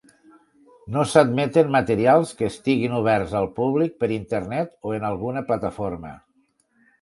[0.93, 6.17] No s'admeten materials que estiguin oberts al públic per Internet o en alguna plataforma.